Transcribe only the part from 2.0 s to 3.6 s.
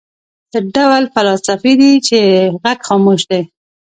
چې غږ خاموش دی.